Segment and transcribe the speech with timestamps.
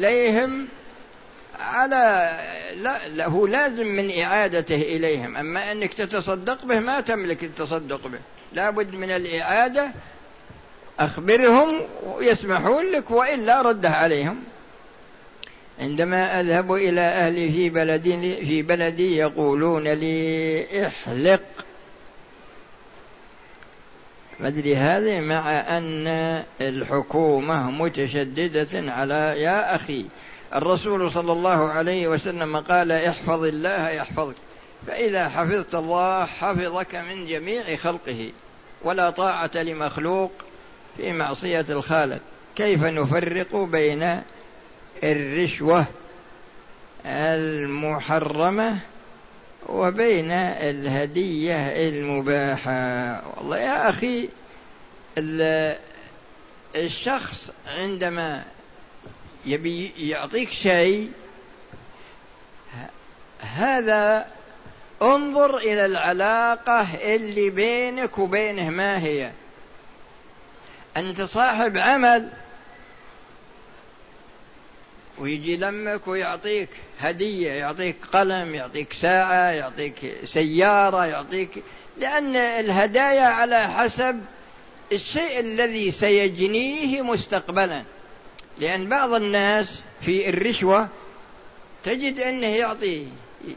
[0.00, 0.68] إليهم
[1.60, 2.36] على
[2.76, 5.36] لا له لازم من إعادته إليهم.
[5.36, 8.18] أما أنك تتصدق به ما تملك التصدق به.
[8.52, 9.90] لابد من الإعادة.
[11.00, 14.44] أخبرهم ويسمحون لك وإلا رده عليهم.
[15.80, 21.40] عندما أذهب إلى أهلي في بلدي في بلدي يقولون لي احلق.
[24.40, 26.06] مدري هذه مع أن
[26.60, 30.06] الحكومة متشددة على يا أخي
[30.54, 34.34] الرسول صلى الله عليه وسلم قال احفظ الله يحفظك
[34.86, 38.30] فإذا حفظت الله حفظك من جميع خلقه
[38.82, 40.32] ولا طاعة لمخلوق
[40.96, 42.20] في معصية الخالق.
[42.56, 44.20] كيف نفرق بين
[45.04, 45.84] الرشوة
[47.06, 48.78] المحرمة
[49.68, 51.54] وبين الهدية
[51.88, 53.22] المباحة.
[53.36, 54.28] والله يا أخي
[56.76, 58.44] الشخص عندما
[59.46, 61.12] يبي يعطيك شيء
[63.40, 64.26] هذا
[65.02, 69.30] انظر إلى العلاقة اللي بينك وبينه ما هي.
[70.96, 72.28] أنت صاحب عمل.
[75.20, 76.68] ويجي لمك ويعطيك
[77.00, 81.50] هدية يعطيك قلم يعطيك ساعة يعطيك سيارة يعطيك
[81.98, 84.20] لأن الهدايا على حسب
[84.92, 87.82] الشيء الذي سيجنيه مستقبلا.
[88.60, 90.88] لأن بعض الناس في الرشوة
[91.84, 93.06] تجد أنه يعطي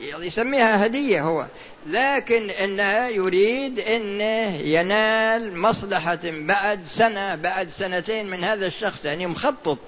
[0.00, 1.46] يسميها هدية هو
[1.86, 9.78] لكن أنه يريد أنه ينال مصلحة بعد سنة بعد سنتين من هذا الشخص يعني مخطط.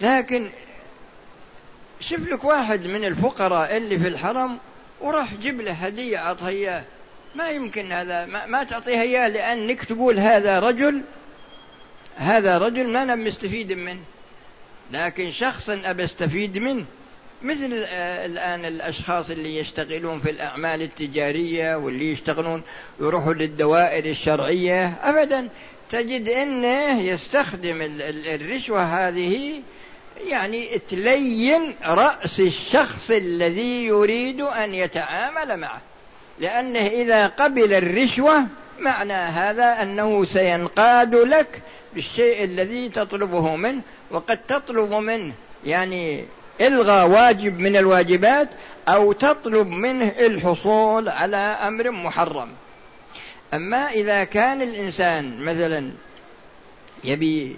[0.00, 0.50] لكن
[2.08, 4.58] شوف لك واحد من الفقراء اللي في الحرم
[5.00, 6.84] وراح جيب له هدية أعطها إياه
[7.34, 11.02] ما يمكن هذا ما, ما تعطيها إياه لأنك تقول هذا رجل
[12.16, 14.00] هذا رجل ما أنا مستفيد منه.
[14.92, 16.84] لكن شخص أبى أستفيد منه.
[17.42, 22.62] مثل آه، الآن الأشخاص اللي يشتغلون في الأعمال التجارية واللي يشتغلون
[23.00, 24.94] يروحوا للدوائر الشرعية.
[25.02, 25.48] أبدا
[25.90, 27.78] تجد أنه يستخدم
[28.26, 29.62] الرشوة هذه
[30.28, 35.80] يعني تلين رأس الشخص الذي يريد أن يتعامل معه.
[36.40, 38.44] لأنه إذا قبل الرشوة
[38.78, 41.62] معنى هذا أنه سينقاد لك
[41.94, 43.80] بالشيء الذي تطلبه منه.
[44.10, 45.34] وقد تطلب منه
[45.66, 46.24] يعني
[46.60, 48.48] إلغى واجب من الواجبات
[48.88, 52.48] أو تطلب منه الحصول على أمر محرم.
[53.54, 55.90] أما إذا كان الإنسان مثلا
[57.04, 57.56] يبي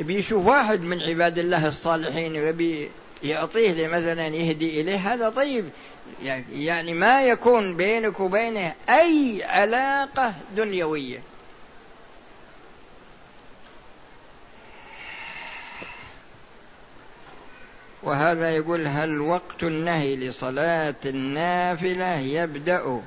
[0.00, 2.90] يبي يشوف واحد من عباد الله الصالحين ويبي
[3.22, 5.64] يعطيه مثلا يهدي إليه هذا طيب.
[6.52, 11.22] يعني ما يكون بينك وبينه أي علاقة دنيوية.
[18.02, 23.02] وهذا يقول هل وقت النهي لصلاة النافلة يبدأ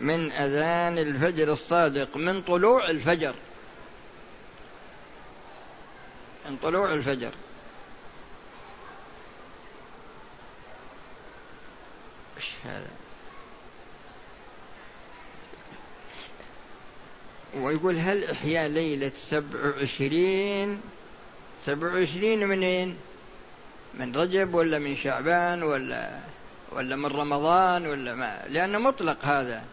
[0.00, 3.34] من أذان الفجر الصادق من طلوع الفجر؟
[6.46, 7.30] من طلوع الفجر.
[12.36, 12.90] إيش هذا؟
[17.54, 20.80] ويقول هل إحياء ليلة سبع وعشرين؟
[21.66, 22.96] سبع وعشرين منين؟
[23.94, 26.18] من رجب ولا من شعبان ولا
[26.72, 29.64] ولا من رمضان ولا ما؟ لأنه مطلق هذا.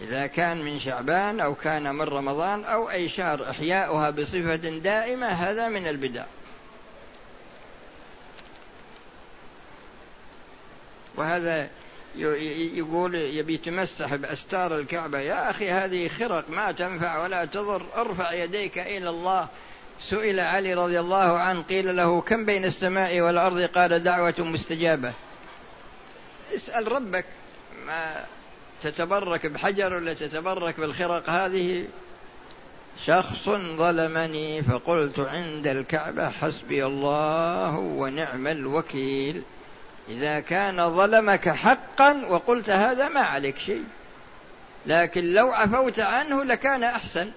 [0.00, 5.68] إذا كان من شعبان أو كان من رمضان أو أي شهر إحياؤها بصفة دائمة هذا
[5.68, 6.24] من البدع.
[11.16, 11.68] وهذا
[12.74, 18.78] يقول يبي يتمسح بأستار الكعبة يا أخي هذه خرق ما تنفع ولا تضر ارفع يديك
[18.78, 19.48] إلى الله.
[20.00, 25.12] سئل علي رضي الله عنه قيل له كم بين السماء والأرض؟ قال دعوة مستجابة.
[26.54, 27.24] اسأل ربك
[27.86, 28.26] ما
[28.82, 31.84] تتبرك بحجر ولا تتبرك بالخرق؟ هذه
[33.06, 39.42] شخص ظلمني فقلت عند الكعبة حسبي الله ونعم الوكيل.
[40.08, 43.84] إذا كان ظلمك حقا وقلت هذا ما عليك شيء
[44.86, 47.30] لكن لو عفوت عنه لكان أحسن.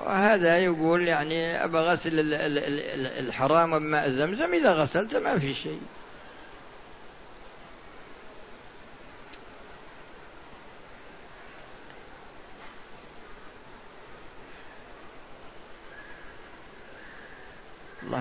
[0.00, 2.12] وهذا يقول يعني أبى غسل
[3.18, 5.80] الحرام بماء زمزم إذا غسلت ما في شيء.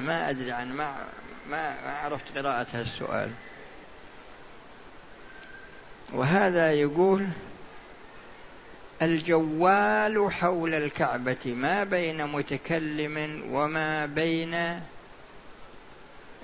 [0.02, 0.96] ما أدري عن ما
[1.50, 3.30] ما ما عرفت قراءة هالسؤال.
[6.14, 7.28] وهذا يقول
[9.02, 14.82] الجوال حول الكعبة ما بين متكلم وما بين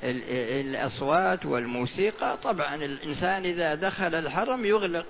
[0.03, 2.37] الأصوات والموسيقى.
[2.43, 5.05] طبعا الإنسان إذا دخل الحرم يغلق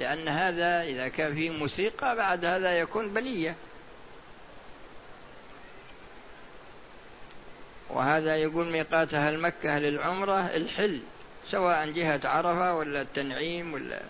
[0.00, 3.54] لأن هذا إذا كان فيه موسيقى بعد هذا يكون بلية.
[7.92, 11.00] وهذا يقول ميقات أهل مكة للعمرة الحل
[11.46, 14.00] سواء جهة عرفة ولا التنعيم ولا.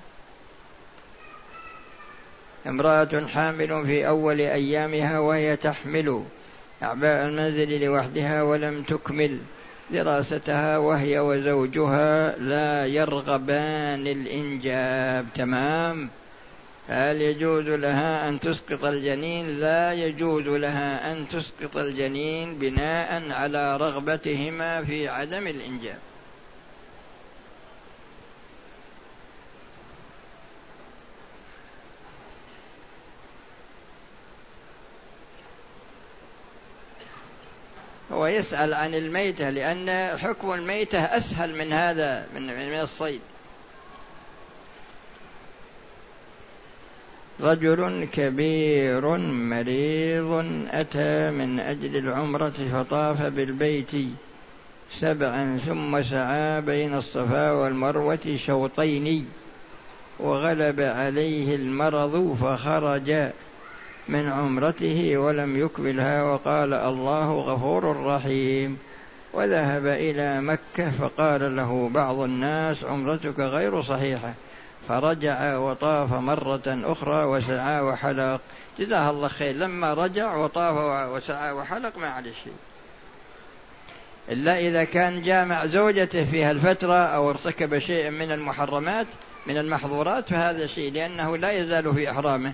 [2.67, 6.25] امرأة حامل في أول أيامها وهي تحمل
[6.83, 9.39] أعباء المنزل لوحدها ولم تكمل
[9.91, 16.11] دراستها وهي وزوجها لا يرغبان الإنجاب تمام؟
[16.89, 24.85] هل يجوز لها أن تسقط الجنين؟ لا يجوز لها أن تسقط الجنين بناء على رغبتهما
[24.85, 25.99] في عدم الإنجاب.
[38.13, 42.51] هو يسأل عن الميتة لأن حكم الميتة أسهل من هذا من
[42.81, 43.21] الصيد.
[47.43, 53.91] رجل كبير مريض أتى من أجل العمرة فطاف بالبيت
[54.91, 59.27] سبعا ثم سعى بين الصفا والمروة شوطين
[60.21, 63.31] وغلب عليه المرض فخرج
[64.09, 68.79] من عمرته ولم يكملها وقال الله غفور رحيم
[69.33, 74.35] وذهب إلى مكة فقال له بعض الناس عمرتك غير صحيحة
[74.89, 78.41] فرجع وطاف مرة أخرى وسعى وحلق.
[78.79, 79.55] جزاه الله خير.
[79.55, 80.75] لما رجع وطاف
[81.13, 82.53] وسعى وحلق ما عليه شيء.
[84.29, 89.07] إلا إذا كان جامع زوجته في هالفترة أو ارتكب شيئا من المحرمات
[89.47, 92.53] من المحظورات فهذا شيء لأنه لا يزال في إحرامه.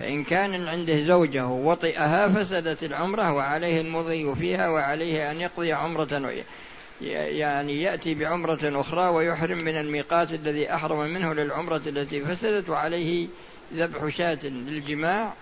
[0.00, 6.08] فإن كان عنده زوجة وطئها فسدت العمرة وعليه المضي فيها وعليه أن يقضي عمرة
[7.00, 13.28] يعني يأتي بعمرة أخرى ويحرم من الميقات الذي أحرم منه للعمرة التي فسدت وعليه
[13.74, 15.32] ذبح شاة للجماع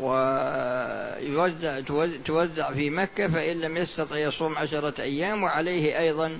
[0.00, 1.80] ويوزع
[2.24, 6.38] توزع في مكة فإن لم يستطع يصوم عشرة أيام وعليه أيضا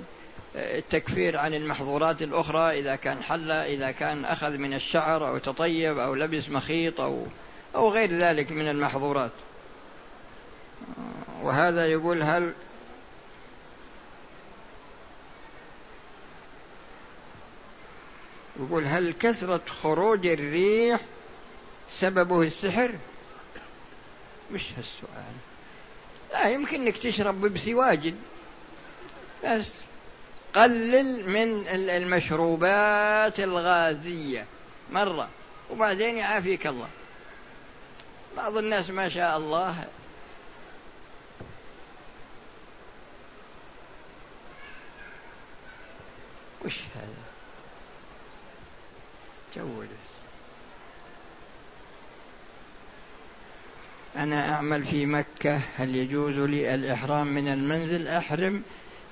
[0.55, 6.15] التكفير عن المحظورات الأخرى إذا كان حل إذا كان أخذ من الشعر أو تطيب أو
[6.15, 7.25] لبس مخيط أو
[7.75, 9.31] أو غير ذلك من المحظورات.
[11.43, 12.53] وهذا يقول هل
[18.59, 20.99] يقول هل كثرة خروج الريح
[21.99, 22.91] سببه السحر؟
[24.51, 25.33] مش هالسؤال.
[26.33, 28.15] لا يمكن إنك تشرب بيبسي واجد.
[29.45, 29.71] بس
[30.55, 34.45] قلل من المشروبات الغازية
[34.91, 35.29] مرة
[35.71, 36.87] وبعدين يعافيك الله.
[38.37, 39.85] بعض الناس ما شاء الله
[46.65, 47.23] وش هذا
[54.17, 58.63] أنا أعمل في مكة هل يجوز لي الإحرام من المنزل؟ أحرم.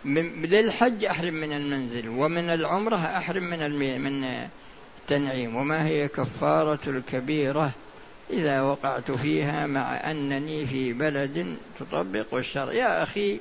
[0.06, 4.48] من للحج أحرم من المنزل ومن العمرة أحرم من من
[5.02, 5.56] التنعيم.
[5.56, 7.72] وما هي كفارة الكبيرة؟
[8.30, 12.74] إذا وقعت فيها مع أنني في بلد تطبق الشرع.
[12.74, 13.40] يا أخي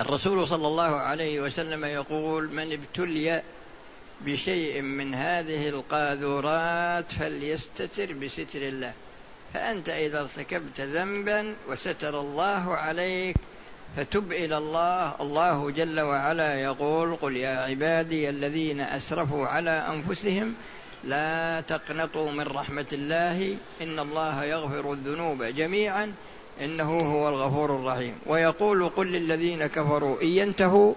[0.00, 3.42] الرسول صلى الله عليه وسلم يقول من ابتلي
[4.20, 8.92] بشيء من هذه القاذورات فليستتر بستر الله.
[9.54, 13.36] فأنت إذا ارتكبت ذنبا وستر الله عليك
[13.96, 15.14] فتب إلى الله.
[15.20, 20.54] الله جل وعلا يقول قل يا عبادي الذين أسرفوا على أنفسهم
[21.04, 26.12] لا تقنطوا من رحمة الله إن الله يغفر الذنوب جميعا
[26.62, 28.14] إنه هو الغفور الرحيم.
[28.26, 30.94] ويقول قل للذين كفروا إن ينتهوا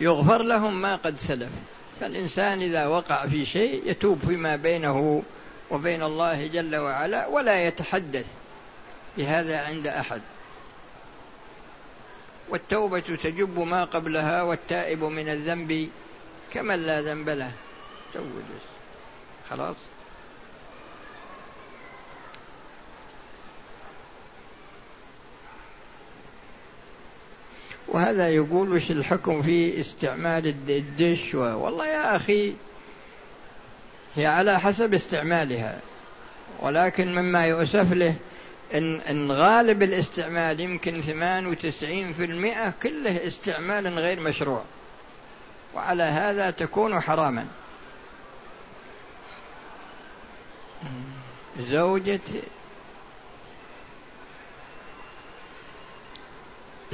[0.00, 1.50] يغفر لهم ما قد سلف.
[2.00, 5.22] فالإنسان إذا وقع في شيء يتوب فيما بينه
[5.70, 8.26] وبين الله جل وعلا ولا يتحدث
[9.16, 10.20] بهذا عند أحد.
[12.48, 15.88] والتوبة تجب ما قبلها والتائب من الذنب
[16.52, 17.52] كمن لا ذنب له.
[18.14, 18.32] توب
[19.50, 19.76] خلاص؟
[27.94, 31.38] وهذا يقول وش الحكم في استعمال الدش و...
[31.38, 32.54] والله يا أخي
[34.16, 35.80] هي على حسب استعمالها.
[36.60, 38.14] ولكن مما يؤسف له
[38.74, 44.62] إن, إن غالب الاستعمال يمكن 98% كله استعمال غير مشروع.
[45.74, 47.46] وعلى هذا تكون حراما.
[51.60, 52.20] زوجة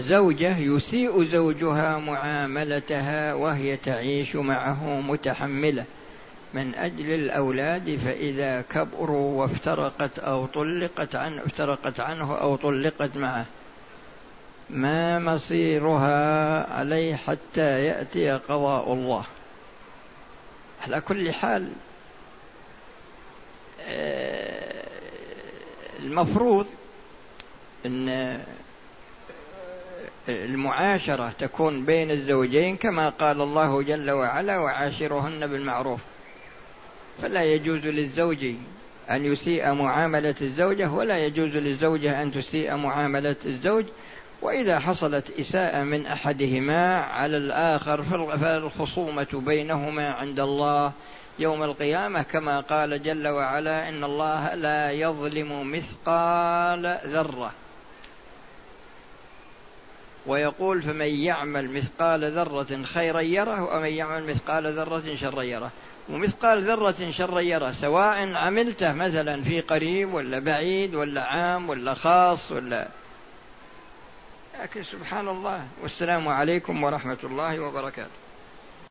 [0.00, 5.85] زوجة يسيء زوجها معاملتها وهي تعيش معه متحملة.
[6.54, 13.47] من أجل الأولاد فإذا كبروا وافترقت أو طلقت عنه افترقت عنه أو طلقت معه.
[14.71, 19.25] ما مصيرها عليه حتى يأتي قضاء الله.
[20.83, 21.69] على كل حال
[23.88, 24.85] آه،
[25.99, 26.66] المفروض
[27.87, 28.40] إن
[30.28, 36.00] المعاشرة تكون بين الزوجين كما قال الله جل وعلا وعاشرهن بالمعروف
[37.23, 38.45] فلا يجوز للزوج
[39.11, 43.85] أن يسيء معاملة الزوجة ولا يجوز للزوجة أن تسيء معاملة الزوج
[44.42, 48.02] وإذا حصلت إساءة من أحدهما على الآخر
[48.37, 50.92] فالخصومة بينهما عند الله
[51.38, 52.23] يوم القيامة.
[52.23, 57.52] كما قال جل وعلا إن الله لا يظلم مثقال ذرة
[60.27, 65.71] ويقول فمن يعمل مثقال ذرة خيرا يره ومن يعمل مثقال ذرة شرا يره.
[66.09, 72.53] ومثقال ذرة شرا يره سواء عملته مثلا في قريب ولا بعيد ولا عام ولا خاص
[72.53, 72.89] ولا.
[74.62, 78.30] لكن سبحان الله والسلام عليكم ورحمة الله وبركاته.